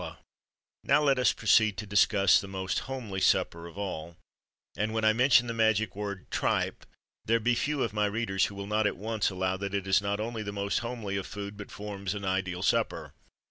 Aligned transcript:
And 0.01 0.15
now 0.83 1.03
let 1.03 1.19
us 1.19 1.31
proceed 1.31 1.77
to 1.77 1.85
discuss 1.85 2.41
the 2.41 2.47
most 2.47 2.79
homely 2.89 3.19
supper 3.21 3.67
of 3.67 3.77
all, 3.77 4.17
and 4.75 4.95
when 4.95 5.05
I 5.05 5.13
mention 5.13 5.45
the 5.45 5.53
magic 5.53 5.95
word 5.95 6.25
Tripe 6.31 6.87
there 7.25 7.39
be 7.39 7.53
few 7.53 7.83
of 7.83 7.93
my 7.93 8.07
readers 8.07 8.45
who 8.45 8.55
will 8.55 8.65
not 8.65 8.87
at 8.87 8.97
once 8.97 9.29
allow 9.29 9.57
that 9.57 9.75
it 9.75 9.85
is 9.85 10.01
not 10.01 10.19
only 10.19 10.41
the 10.41 10.51
most 10.51 10.79
homely 10.79 11.17
of 11.17 11.27
food, 11.27 11.55
but 11.55 11.69
forms 11.69 12.15
an 12.15 12.25
ideal 12.25 12.63
supper. 12.63 13.13